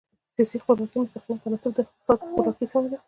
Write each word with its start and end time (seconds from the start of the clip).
سیاسي 0.35 0.57
خپلواکي 0.63 0.97
مستقیم 1.03 1.35
متناسب 1.39 1.71
د 1.75 1.79
اقتصادي 1.83 2.25
خپلواکي 2.31 2.65
سره 2.73 2.87
ده. 2.91 2.97